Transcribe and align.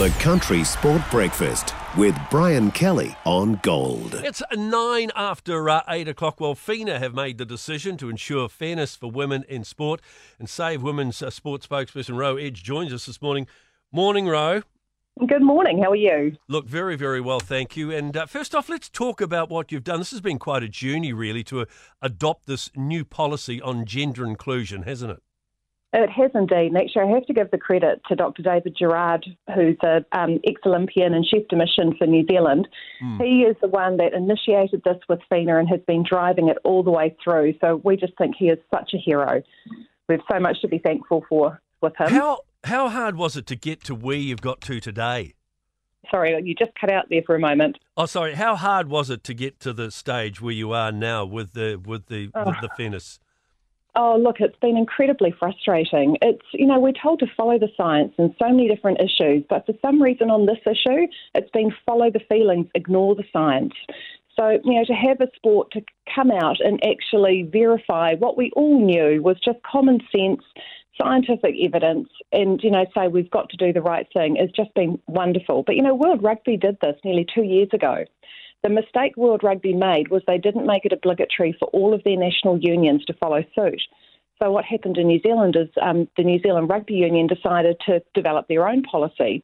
The 0.00 0.08
Country 0.18 0.64
Sport 0.64 1.02
Breakfast 1.10 1.74
with 1.98 2.18
Brian 2.30 2.70
Kelly 2.70 3.14
on 3.26 3.60
Gold. 3.62 4.14
It's 4.24 4.42
nine 4.56 5.10
after 5.14 5.68
uh, 5.68 5.82
eight 5.90 6.08
o'clock. 6.08 6.40
Well, 6.40 6.54
FINA 6.54 6.98
have 6.98 7.12
made 7.12 7.36
the 7.36 7.44
decision 7.44 7.98
to 7.98 8.08
ensure 8.08 8.48
fairness 8.48 8.96
for 8.96 9.10
women 9.10 9.44
in 9.46 9.62
sport 9.62 10.00
and 10.38 10.48
Save 10.48 10.82
Women's 10.82 11.20
uh, 11.20 11.28
sports 11.28 11.66
spokesperson 11.66 12.16
Ro 12.16 12.38
Edge 12.38 12.62
joins 12.62 12.94
us 12.94 13.04
this 13.04 13.20
morning. 13.20 13.46
Morning, 13.92 14.26
Ro. 14.26 14.62
Good 15.26 15.42
morning. 15.42 15.82
How 15.82 15.90
are 15.90 15.96
you? 15.96 16.34
Look, 16.48 16.66
very, 16.66 16.96
very 16.96 17.20
well, 17.20 17.40
thank 17.40 17.76
you. 17.76 17.90
And 17.90 18.16
uh, 18.16 18.24
first 18.24 18.54
off, 18.54 18.70
let's 18.70 18.88
talk 18.88 19.20
about 19.20 19.50
what 19.50 19.70
you've 19.70 19.84
done. 19.84 19.98
This 19.98 20.12
has 20.12 20.22
been 20.22 20.38
quite 20.38 20.62
a 20.62 20.68
journey, 20.70 21.12
really, 21.12 21.44
to 21.44 21.60
uh, 21.60 21.64
adopt 22.00 22.46
this 22.46 22.70
new 22.74 23.04
policy 23.04 23.60
on 23.60 23.84
gender 23.84 24.24
inclusion, 24.24 24.84
hasn't 24.84 25.10
it? 25.10 25.22
It 25.92 26.08
has 26.08 26.30
indeed. 26.34 26.68
And 26.68 26.78
actually, 26.78 27.02
I 27.02 27.14
have 27.14 27.26
to 27.26 27.32
give 27.32 27.50
the 27.50 27.58
credit 27.58 28.00
to 28.08 28.14
Dr. 28.14 28.42
David 28.42 28.76
Gerrard, 28.78 29.26
who's 29.54 29.76
an 29.82 30.04
um, 30.12 30.38
ex 30.46 30.60
Olympian 30.64 31.14
and 31.14 31.26
chef 31.26 31.48
de 31.48 31.56
mission 31.56 31.96
for 31.98 32.06
New 32.06 32.24
Zealand. 32.30 32.68
Mm. 33.02 33.20
He 33.20 33.42
is 33.42 33.56
the 33.60 33.68
one 33.68 33.96
that 33.96 34.12
initiated 34.12 34.82
this 34.84 34.98
with 35.08 35.18
FINA 35.28 35.58
and 35.58 35.68
has 35.68 35.80
been 35.88 36.04
driving 36.08 36.48
it 36.48 36.58
all 36.62 36.84
the 36.84 36.92
way 36.92 37.16
through. 37.22 37.54
So 37.60 37.80
we 37.82 37.96
just 37.96 38.16
think 38.18 38.36
he 38.38 38.46
is 38.46 38.58
such 38.72 38.94
a 38.94 38.98
hero. 38.98 39.42
We 40.08 40.14
have 40.14 40.22
so 40.30 40.38
much 40.38 40.60
to 40.60 40.68
be 40.68 40.78
thankful 40.78 41.24
for 41.28 41.60
with 41.80 41.94
him. 41.98 42.10
How, 42.10 42.40
how 42.64 42.88
hard 42.88 43.16
was 43.16 43.36
it 43.36 43.46
to 43.46 43.56
get 43.56 43.82
to 43.84 43.94
where 43.94 44.16
you've 44.16 44.42
got 44.42 44.60
to 44.62 44.78
today? 44.78 45.34
Sorry, 46.08 46.40
you 46.44 46.54
just 46.54 46.72
cut 46.80 46.90
out 46.90 47.06
there 47.10 47.22
for 47.26 47.34
a 47.34 47.40
moment. 47.40 47.78
Oh, 47.96 48.06
sorry. 48.06 48.34
How 48.34 48.56
hard 48.56 48.88
was 48.88 49.10
it 49.10 49.22
to 49.24 49.34
get 49.34 49.60
to 49.60 49.72
the 49.72 49.90
stage 49.90 50.40
where 50.40 50.54
you 50.54 50.72
are 50.72 50.92
now 50.92 51.24
with 51.24 51.52
the 51.52 51.76
with 51.84 52.06
the 52.06 52.30
oh. 52.34 52.44
the, 52.44 52.56
the 52.62 52.68
fairness? 52.76 53.18
Oh, 53.96 54.16
look, 54.16 54.36
it's 54.40 54.58
been 54.60 54.76
incredibly 54.76 55.34
frustrating. 55.38 56.16
It's, 56.22 56.44
you 56.52 56.66
know, 56.66 56.78
we're 56.78 56.92
told 56.92 57.18
to 57.20 57.26
follow 57.36 57.58
the 57.58 57.68
science 57.76 58.12
in 58.18 58.34
so 58.38 58.48
many 58.48 58.68
different 58.68 59.00
issues, 59.00 59.44
but 59.48 59.66
for 59.66 59.74
some 59.82 60.00
reason 60.00 60.30
on 60.30 60.46
this 60.46 60.60
issue, 60.64 61.06
it's 61.34 61.50
been 61.50 61.72
follow 61.84 62.10
the 62.10 62.20
feelings, 62.28 62.66
ignore 62.74 63.14
the 63.14 63.24
science. 63.32 63.74
So, 64.38 64.58
you 64.64 64.74
know, 64.74 64.84
to 64.84 64.94
have 64.94 65.20
a 65.20 65.28
sport 65.34 65.72
to 65.72 65.82
come 66.14 66.30
out 66.30 66.60
and 66.60 66.80
actually 66.84 67.42
verify 67.42 68.14
what 68.14 68.36
we 68.36 68.52
all 68.54 68.80
knew 68.80 69.20
was 69.22 69.38
just 69.44 69.58
common 69.62 70.00
sense, 70.14 70.42
scientific 71.00 71.54
evidence, 71.60 72.08
and, 72.32 72.60
you 72.62 72.70
know, 72.70 72.86
say 72.94 73.08
we've 73.08 73.30
got 73.30 73.50
to 73.50 73.56
do 73.56 73.72
the 73.72 73.82
right 73.82 74.06
thing 74.12 74.36
has 74.36 74.50
just 74.54 74.72
been 74.74 75.00
wonderful. 75.08 75.64
But, 75.64 75.76
you 75.76 75.82
know, 75.82 75.94
World 75.94 76.22
Rugby 76.22 76.56
did 76.56 76.78
this 76.80 76.96
nearly 77.04 77.26
two 77.34 77.42
years 77.42 77.68
ago. 77.72 78.04
The 78.62 78.68
mistake 78.68 79.16
World 79.16 79.42
Rugby 79.42 79.72
made 79.72 80.08
was 80.08 80.22
they 80.26 80.38
didn't 80.38 80.66
make 80.66 80.84
it 80.84 80.92
obligatory 80.92 81.56
for 81.58 81.68
all 81.68 81.94
of 81.94 82.04
their 82.04 82.16
national 82.16 82.58
unions 82.58 83.04
to 83.06 83.14
follow 83.14 83.42
suit. 83.54 83.80
So 84.42 84.50
what 84.50 84.64
happened 84.64 84.98
in 84.98 85.06
New 85.06 85.20
Zealand 85.20 85.56
is 85.56 85.68
um, 85.80 86.08
the 86.16 86.24
New 86.24 86.40
Zealand 86.40 86.68
Rugby 86.68 86.94
Union 86.94 87.26
decided 87.26 87.76
to 87.86 88.02
develop 88.14 88.48
their 88.48 88.68
own 88.68 88.82
policy. 88.82 89.42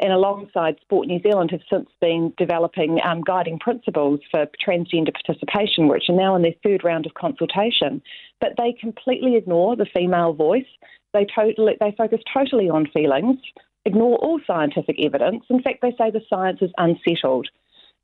And 0.00 0.12
alongside 0.12 0.76
Sport 0.80 1.08
New 1.08 1.20
Zealand 1.20 1.50
have 1.50 1.62
since 1.70 1.88
been 2.00 2.32
developing 2.38 3.00
um, 3.04 3.22
guiding 3.22 3.58
principles 3.58 4.20
for 4.30 4.46
transgender 4.64 5.12
participation, 5.12 5.88
which 5.88 6.04
are 6.08 6.14
now 6.14 6.36
in 6.36 6.42
their 6.42 6.54
third 6.62 6.84
round 6.84 7.04
of 7.04 7.14
consultation. 7.14 8.00
But 8.40 8.52
they 8.56 8.76
completely 8.78 9.36
ignore 9.36 9.76
the 9.76 9.86
female 9.92 10.34
voice. 10.34 10.68
They 11.14 11.26
totally 11.34 11.74
they 11.80 11.94
focus 11.96 12.20
totally 12.32 12.68
on 12.68 12.86
feelings, 12.92 13.38
ignore 13.84 14.18
all 14.18 14.40
scientific 14.46 14.96
evidence. 15.04 15.44
In 15.50 15.62
fact, 15.62 15.80
they 15.82 15.94
say 15.98 16.10
the 16.10 16.20
science 16.30 16.58
is 16.62 16.70
unsettled. 16.78 17.48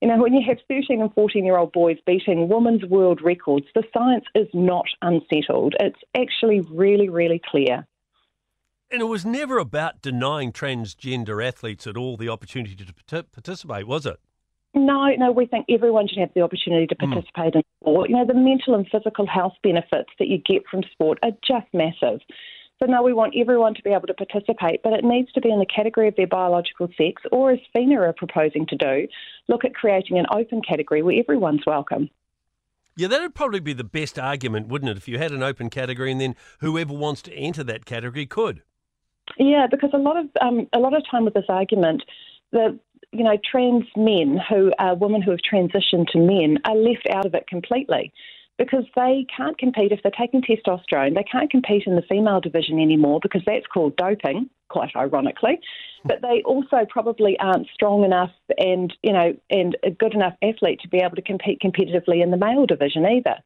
You 0.04 0.10
know, 0.10 0.22
when 0.22 0.34
you 0.34 0.42
have 0.46 0.58
13 0.68 1.00
and 1.00 1.14
14 1.14 1.46
year 1.46 1.56
old 1.56 1.72
boys 1.72 1.96
beating 2.04 2.46
women's 2.46 2.84
world 2.84 3.22
records, 3.22 3.64
the 3.74 3.82
science 3.96 4.26
is 4.34 4.46
not 4.52 4.84
unsettled. 5.00 5.76
It's 5.80 5.98
actually 6.14 6.60
really, 6.60 7.08
really 7.08 7.40
clear. 7.42 7.86
And 8.90 9.00
it 9.00 9.06
was 9.06 9.24
never 9.24 9.56
about 9.56 10.02
denying 10.02 10.52
transgender 10.52 11.42
athletes 11.42 11.86
at 11.86 11.96
all 11.96 12.18
the 12.18 12.28
opportunity 12.28 12.76
to 12.84 13.24
participate, 13.32 13.86
was 13.86 14.04
it? 14.04 14.20
No, 14.74 15.08
no, 15.16 15.32
we 15.32 15.46
think 15.46 15.64
everyone 15.70 16.06
should 16.06 16.18
have 16.18 16.34
the 16.34 16.42
opportunity 16.42 16.86
to 16.88 16.96
hmm. 17.00 17.10
participate 17.10 17.54
mm. 17.54 17.56
in 17.56 17.62
sport. 17.80 18.10
You 18.10 18.16
know, 18.16 18.26
the 18.26 18.34
mental 18.34 18.74
and 18.74 18.86
physical 18.86 19.26
health 19.26 19.54
benefits 19.62 20.10
that 20.18 20.28
you 20.28 20.36
get 20.36 20.64
from 20.70 20.82
sport 20.92 21.18
are 21.22 21.32
just 21.48 21.72
massive. 21.72 22.20
So 22.80 22.86
now 22.86 23.02
we 23.02 23.12
want 23.12 23.34
everyone 23.36 23.74
to 23.74 23.82
be 23.82 23.90
able 23.90 24.08
to 24.08 24.14
participate, 24.14 24.82
but 24.82 24.92
it 24.92 25.04
needs 25.04 25.30
to 25.32 25.40
be 25.40 25.50
in 25.50 25.60
the 25.60 25.66
category 25.66 26.08
of 26.08 26.16
their 26.16 26.26
biological 26.26 26.88
sex, 26.98 27.22
or 27.30 27.52
as 27.52 27.60
FINA 27.72 28.00
are 28.00 28.12
proposing 28.12 28.66
to 28.66 28.76
do, 28.76 29.06
look 29.48 29.64
at 29.64 29.74
creating 29.74 30.18
an 30.18 30.26
open 30.32 30.60
category 30.60 31.02
where 31.02 31.18
everyone's 31.18 31.62
welcome. 31.66 32.10
Yeah, 32.96 33.08
that 33.08 33.20
would 33.20 33.34
probably 33.34 33.60
be 33.60 33.72
the 33.72 33.84
best 33.84 34.18
argument, 34.18 34.68
wouldn't 34.68 34.90
it? 34.90 34.96
If 34.96 35.08
you 35.08 35.18
had 35.18 35.32
an 35.32 35.42
open 35.42 35.70
category 35.70 36.12
and 36.12 36.20
then 36.20 36.36
whoever 36.60 36.92
wants 36.92 37.22
to 37.22 37.32
enter 37.32 37.64
that 37.64 37.84
category 37.84 38.26
could. 38.26 38.62
Yeah, 39.38 39.66
because 39.70 39.90
a 39.94 39.98
lot 39.98 40.16
of 40.16 40.26
um, 40.40 40.68
a 40.72 40.78
lot 40.78 40.94
of 40.94 41.02
time 41.10 41.24
with 41.24 41.34
this 41.34 41.46
argument, 41.48 42.02
the 42.52 42.78
you 43.10 43.24
know 43.24 43.36
trans 43.50 43.84
men 43.96 44.38
who 44.48 44.72
are 44.78 44.94
women 44.94 45.22
who 45.22 45.30
have 45.30 45.40
transitioned 45.40 46.08
to 46.08 46.18
men 46.18 46.58
are 46.64 46.76
left 46.76 47.06
out 47.10 47.26
of 47.26 47.34
it 47.34 47.46
completely 47.46 48.12
because 48.58 48.84
they 48.94 49.26
can't 49.36 49.58
compete 49.58 49.92
if 49.92 50.00
they're 50.02 50.12
taking 50.18 50.42
testosterone. 50.42 51.14
They 51.14 51.24
can't 51.24 51.50
compete 51.50 51.84
in 51.86 51.96
the 51.96 52.02
female 52.02 52.40
division 52.40 52.78
anymore 52.78 53.18
because 53.20 53.42
that's 53.44 53.66
called 53.66 53.96
doping, 53.96 54.48
quite 54.68 54.94
ironically. 54.94 55.58
But 56.04 56.22
they 56.22 56.42
also 56.44 56.86
probably 56.88 57.36
aren't 57.40 57.66
strong 57.74 58.04
enough 58.04 58.30
and 58.58 58.92
you 59.02 59.12
know 59.12 59.34
and 59.50 59.76
a 59.82 59.90
good 59.90 60.14
enough 60.14 60.34
athlete 60.42 60.80
to 60.82 60.88
be 60.88 60.98
able 60.98 61.16
to 61.16 61.22
compete 61.22 61.60
competitively 61.60 62.22
in 62.22 62.30
the 62.30 62.36
male 62.36 62.66
division 62.66 63.04
either. 63.06 63.36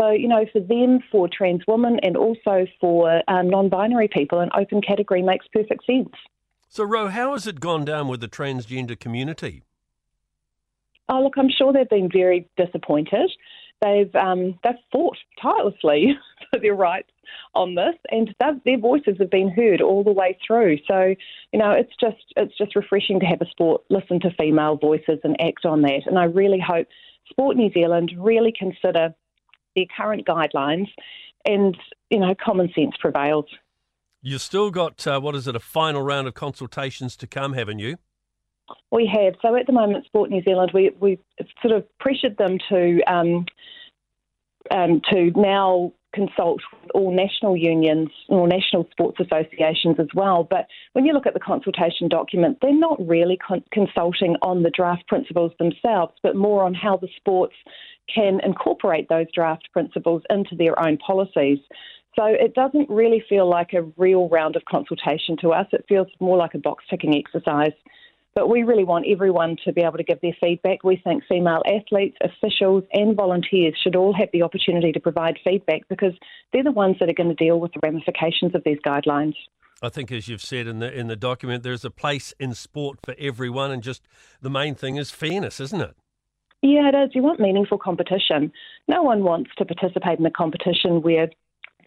So, 0.00 0.10
you 0.10 0.28
know, 0.28 0.44
for 0.52 0.60
them, 0.60 1.00
for 1.10 1.26
trans 1.26 1.62
women, 1.66 1.98
and 2.02 2.18
also 2.18 2.66
for 2.80 3.22
um, 3.28 3.48
non 3.48 3.70
binary 3.70 4.08
people, 4.08 4.40
an 4.40 4.50
open 4.54 4.82
category 4.82 5.22
makes 5.22 5.46
perfect 5.48 5.86
sense. 5.86 6.10
So, 6.68 6.84
Ro, 6.84 7.08
how 7.08 7.32
has 7.32 7.46
it 7.46 7.60
gone 7.60 7.84
down 7.86 8.08
with 8.08 8.20
the 8.20 8.28
transgender 8.28 8.98
community? 8.98 9.62
Oh, 11.08 11.22
look, 11.22 11.34
I'm 11.38 11.48
sure 11.48 11.72
they've 11.72 11.88
been 11.88 12.10
very 12.12 12.48
disappointed 12.58 13.30
they've 13.80 14.14
um, 14.14 14.58
they've 14.62 14.74
fought 14.92 15.16
tirelessly 15.40 16.14
for 16.50 16.60
their 16.60 16.74
rights 16.74 17.10
on 17.54 17.74
this, 17.74 17.94
and 18.10 18.34
their 18.64 18.78
voices 18.78 19.16
have 19.18 19.30
been 19.30 19.50
heard 19.50 19.80
all 19.80 20.04
the 20.04 20.12
way 20.12 20.38
through. 20.46 20.78
So, 20.86 21.14
you 21.52 21.58
know, 21.58 21.72
it's 21.72 21.92
just 22.00 22.32
it's 22.36 22.56
just 22.56 22.76
refreshing 22.76 23.20
to 23.20 23.26
have 23.26 23.40
a 23.40 23.50
sport 23.50 23.82
listen 23.90 24.20
to 24.20 24.30
female 24.38 24.76
voices 24.76 25.18
and 25.24 25.40
act 25.40 25.64
on 25.64 25.82
that. 25.82 26.02
And 26.06 26.18
I 26.18 26.24
really 26.24 26.60
hope 26.60 26.86
Sport 27.28 27.56
New 27.56 27.72
Zealand 27.72 28.12
really 28.18 28.52
consider 28.56 29.14
their 29.74 29.86
current 29.96 30.26
guidelines, 30.26 30.88
and 31.44 31.76
you 32.10 32.18
know, 32.18 32.34
common 32.42 32.70
sense 32.74 32.94
prevails. 32.98 33.46
You've 34.22 34.42
still 34.42 34.70
got 34.70 35.06
uh, 35.06 35.20
what 35.20 35.34
is 35.34 35.46
it? 35.46 35.56
A 35.56 35.60
final 35.60 36.02
round 36.02 36.26
of 36.28 36.34
consultations 36.34 37.16
to 37.16 37.26
come, 37.26 37.52
haven't 37.52 37.78
you? 37.78 37.98
We 38.90 39.10
have. 39.12 39.34
So 39.42 39.54
at 39.54 39.66
the 39.66 39.72
moment, 39.72 40.06
Sport 40.06 40.30
New 40.30 40.42
Zealand, 40.42 40.70
we 40.74 40.90
we 41.00 41.18
sort 41.62 41.74
of 41.74 41.84
pressured 41.98 42.36
them 42.36 42.58
to 42.68 43.00
um, 43.06 43.46
um, 44.70 45.00
to 45.12 45.30
now 45.36 45.92
consult 46.16 46.60
with 46.72 46.90
all 46.94 47.14
national 47.14 47.56
unions 47.56 48.08
or 48.28 48.48
national 48.48 48.88
sports 48.90 49.18
associations 49.20 49.96
as 49.98 50.08
well. 50.14 50.44
But 50.48 50.66
when 50.94 51.04
you 51.04 51.12
look 51.12 51.26
at 51.26 51.34
the 51.34 51.40
consultation 51.40 52.08
document, 52.08 52.58
they're 52.62 52.72
not 52.72 52.96
really 53.06 53.36
con- 53.36 53.64
consulting 53.70 54.36
on 54.40 54.62
the 54.62 54.70
draft 54.70 55.06
principles 55.08 55.52
themselves, 55.58 56.14
but 56.22 56.34
more 56.34 56.64
on 56.64 56.72
how 56.72 56.96
the 56.96 57.08
sports 57.16 57.54
can 58.12 58.40
incorporate 58.42 59.08
those 59.08 59.26
draft 59.34 59.68
principles 59.72 60.22
into 60.30 60.56
their 60.56 60.78
own 60.80 60.96
policies. 60.96 61.58
So 62.18 62.24
it 62.24 62.54
doesn't 62.54 62.88
really 62.88 63.22
feel 63.28 63.48
like 63.48 63.74
a 63.74 63.82
real 63.98 64.28
round 64.30 64.56
of 64.56 64.64
consultation 64.64 65.36
to 65.42 65.52
us. 65.52 65.66
It 65.72 65.84
feels 65.86 66.08
more 66.18 66.38
like 66.38 66.54
a 66.54 66.58
box 66.58 66.84
ticking 66.88 67.14
exercise. 67.14 67.74
But 68.36 68.50
we 68.50 68.64
really 68.64 68.84
want 68.84 69.06
everyone 69.08 69.56
to 69.64 69.72
be 69.72 69.80
able 69.80 69.96
to 69.96 70.04
give 70.04 70.20
their 70.20 70.36
feedback. 70.38 70.84
We 70.84 71.00
think 71.02 71.24
female 71.26 71.62
athletes, 71.66 72.18
officials, 72.20 72.84
and 72.92 73.16
volunteers 73.16 73.74
should 73.82 73.96
all 73.96 74.12
have 74.12 74.28
the 74.30 74.42
opportunity 74.42 74.92
to 74.92 75.00
provide 75.00 75.38
feedback 75.42 75.88
because 75.88 76.12
they're 76.52 76.62
the 76.62 76.70
ones 76.70 76.96
that 77.00 77.08
are 77.08 77.14
going 77.14 77.34
to 77.34 77.44
deal 77.44 77.58
with 77.58 77.72
the 77.72 77.80
ramifications 77.82 78.54
of 78.54 78.62
these 78.66 78.76
guidelines. 78.86 79.34
I 79.82 79.88
think, 79.88 80.12
as 80.12 80.28
you've 80.28 80.42
said 80.42 80.66
in 80.66 80.80
the 80.80 80.92
in 80.92 81.06
the 81.06 81.16
document, 81.16 81.62
there's 81.62 81.84
a 81.84 81.90
place 81.90 82.34
in 82.38 82.52
sport 82.54 82.98
for 83.02 83.14
everyone, 83.18 83.70
and 83.70 83.82
just 83.82 84.02
the 84.42 84.50
main 84.50 84.74
thing 84.74 84.96
is 84.96 85.10
fairness, 85.10 85.58
isn't 85.58 85.80
it? 85.80 85.96
Yeah, 86.60 86.90
it 86.90 86.94
is. 86.94 87.14
You 87.14 87.22
want 87.22 87.40
meaningful 87.40 87.78
competition. 87.78 88.52
No 88.86 89.02
one 89.02 89.24
wants 89.24 89.50
to 89.56 89.64
participate 89.64 90.18
in 90.18 90.26
a 90.26 90.30
competition 90.30 91.00
where 91.00 91.30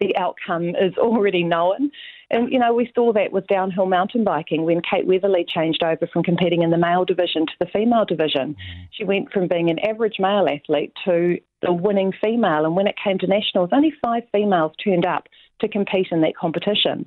the 0.00 0.16
outcome 0.16 0.70
is 0.70 0.96
already 0.96 1.44
known. 1.44 1.90
And, 2.30 2.50
you 2.50 2.58
know, 2.58 2.72
we 2.72 2.90
saw 2.94 3.12
that 3.12 3.32
with 3.32 3.46
downhill 3.48 3.86
mountain 3.86 4.24
biking 4.24 4.64
when 4.64 4.80
Kate 4.82 5.06
Weatherly 5.06 5.44
changed 5.46 5.82
over 5.82 6.06
from 6.06 6.22
competing 6.22 6.62
in 6.62 6.70
the 6.70 6.78
male 6.78 7.04
division 7.04 7.44
to 7.46 7.52
the 7.58 7.66
female 7.66 8.04
division. 8.04 8.54
Mm-hmm. 8.54 8.82
She 8.92 9.04
went 9.04 9.32
from 9.32 9.48
being 9.48 9.68
an 9.68 9.80
average 9.80 10.16
male 10.18 10.46
athlete 10.48 10.92
to 11.04 11.38
the 11.60 11.72
winning 11.72 12.12
female. 12.20 12.64
And 12.64 12.76
when 12.76 12.86
it 12.86 12.94
came 13.02 13.18
to 13.18 13.26
nationals, 13.26 13.70
only 13.72 13.92
five 14.02 14.22
females 14.32 14.72
turned 14.82 15.04
up 15.04 15.28
to 15.60 15.68
compete 15.68 16.08
in 16.10 16.22
that 16.22 16.36
competition. 16.36 17.06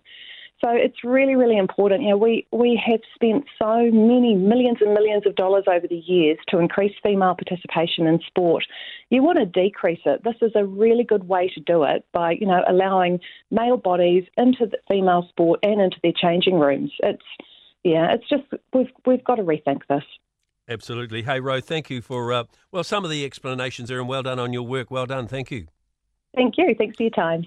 So 0.64 0.70
it's 0.72 1.04
really, 1.04 1.36
really 1.36 1.58
important. 1.58 2.04
You 2.04 2.12
know, 2.12 2.18
we, 2.18 2.48
we 2.54 2.82
have 2.86 3.02
spent 3.14 3.44
so 3.62 3.92
many 3.92 4.34
millions 4.34 4.78
and 4.80 4.94
millions 4.94 5.26
of 5.26 5.36
dollars 5.36 5.66
over 5.68 5.88
the 5.90 5.98
years 5.98 6.38
to 6.50 6.60
increase 6.60 6.94
female 7.04 7.36
participation 7.36 8.08
in 8.08 8.22
sport. 8.26 8.64
You 9.10 9.24
want 9.24 9.40
to 9.40 9.46
decrease 9.46 10.00
it. 10.06 10.24
This 10.24 10.36
is 10.42 10.54
a 10.56 10.66
really 10.66 11.04
good 11.04 11.28
way 11.28 11.52
to 11.54 11.60
do 11.60 11.84
it 11.84 12.06
by, 12.14 12.38
you 12.40 12.48
know, 12.48 12.64
allowing 12.66 13.20
male 13.52 13.76
bodies 13.76 14.24
into 14.38 14.66
the 14.66 14.78
female 14.88 15.28
sport 15.30 15.60
and 15.64 15.82
into 15.82 15.98
their 16.02 16.14
changing 16.16 16.58
rooms. 16.58 16.94
It's 17.00 17.24
yeah, 17.84 18.14
it's 18.14 18.28
just 18.30 18.44
we've 18.74 18.88
we've 19.06 19.24
got 19.26 19.36
to 19.36 19.44
rethink 19.44 19.82
this. 19.90 20.04
Absolutely. 20.70 21.24
Hey, 21.24 21.42
Ro, 21.42 21.60
thank 21.60 21.90
you 21.90 22.02
for 22.02 22.32
uh, 22.32 22.46
well 22.72 22.86
some 22.86 23.04
of 23.04 23.12
the 23.12 23.26
explanations 23.26 23.90
there, 23.90 24.00
and 24.00 24.08
well 24.08 24.24
done 24.24 24.40
on 24.40 24.54
your 24.54 24.64
work. 24.64 24.90
Well 24.90 25.06
done. 25.06 25.28
Thank 25.28 25.52
you. 25.52 25.68
Thank 26.34 26.58
you. 26.58 26.74
Thanks 26.78 26.96
for 26.96 27.04
your 27.04 27.12
time. 27.12 27.46